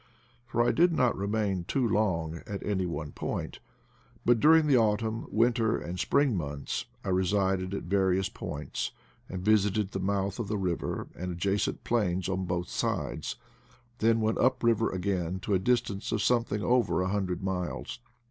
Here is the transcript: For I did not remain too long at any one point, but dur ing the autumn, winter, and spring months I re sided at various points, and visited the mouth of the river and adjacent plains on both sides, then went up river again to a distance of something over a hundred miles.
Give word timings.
For 0.47 0.67
I 0.67 0.71
did 0.71 0.91
not 0.93 1.15
remain 1.15 1.63
too 1.63 1.87
long 1.87 2.41
at 2.47 2.65
any 2.65 2.87
one 2.87 3.11
point, 3.11 3.59
but 4.25 4.39
dur 4.39 4.55
ing 4.55 4.65
the 4.65 4.75
autumn, 4.75 5.27
winter, 5.29 5.77
and 5.77 5.99
spring 5.99 6.35
months 6.35 6.85
I 7.03 7.09
re 7.09 7.23
sided 7.27 7.75
at 7.75 7.83
various 7.83 8.27
points, 8.27 8.93
and 9.29 9.45
visited 9.45 9.91
the 9.91 9.99
mouth 9.99 10.39
of 10.39 10.47
the 10.47 10.57
river 10.57 11.07
and 11.15 11.31
adjacent 11.31 11.83
plains 11.83 12.27
on 12.29 12.45
both 12.45 12.67
sides, 12.67 13.35
then 13.99 14.21
went 14.21 14.39
up 14.39 14.63
river 14.63 14.89
again 14.89 15.39
to 15.41 15.53
a 15.53 15.59
distance 15.59 16.11
of 16.11 16.23
something 16.23 16.63
over 16.63 17.01
a 17.03 17.09
hundred 17.09 17.43
miles. 17.43 17.99